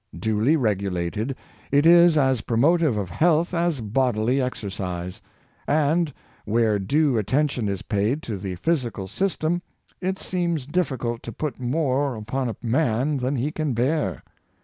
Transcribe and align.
Duly 0.17 0.57
regulated, 0.57 1.35
it 1.71 1.85
is 1.85 2.17
as 2.17 2.41
promotive 2.41 2.97
of 2.97 3.11
health 3.11 3.53
as 3.53 3.81
bodily 3.81 4.37
exer 4.37 4.71
cise; 4.71 5.21
and, 5.67 6.11
where 6.43 6.79
due 6.79 7.19
attention 7.19 7.67
is 7.69 7.83
paid 7.83 8.23
to 8.23 8.35
the 8.37 8.55
physical 8.55 9.07
system, 9.07 9.61
it 10.01 10.17
seems 10.17 10.65
difficult 10.65 11.21
to 11.21 11.31
put 11.31 11.59
more 11.59 12.15
upon 12.15 12.49
a 12.49 12.55
man 12.63 13.17
than 13.17 13.35
he 13.35 13.51
can 13.51 13.73
bear. 13.73 14.23